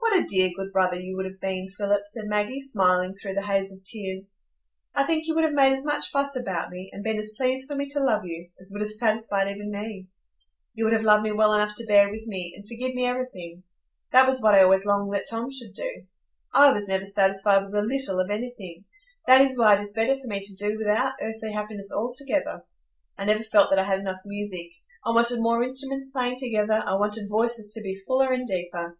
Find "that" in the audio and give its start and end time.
14.10-14.26, 15.14-15.28, 19.28-19.40, 23.70-23.78